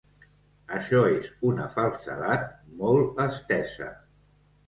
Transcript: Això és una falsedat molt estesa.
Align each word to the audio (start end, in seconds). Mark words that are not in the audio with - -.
Això 0.77 1.01
és 1.17 1.27
una 1.49 1.67
falsedat 1.75 2.47
molt 2.81 3.21
estesa. 3.29 3.93